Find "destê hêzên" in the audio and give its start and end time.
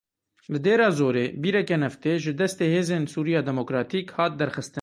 2.39-3.03